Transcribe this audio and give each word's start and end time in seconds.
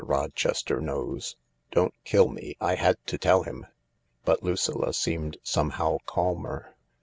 Rochester 0.03 0.81
knows. 0.81 1.35
Don't 1.71 1.93
kill 2.05 2.27
me— 2.29 2.57
I 2.59 2.73
had 2.73 2.97
to 3.05 3.19
tell 3.19 3.43
him." 3.43 3.67
But 4.25 4.41
Lucilla 4.41 4.95
seemed 4.95 5.37
somehow 5.43 5.99
calmer. 6.07 6.73